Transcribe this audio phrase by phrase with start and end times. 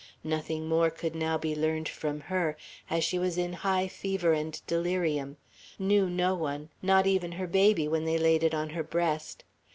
[0.23, 2.57] Nothing more could now be learned from her,
[2.89, 5.37] as she was in high fever and delirium;
[5.77, 9.43] knew no one, not even her baby when they laid it on her breast.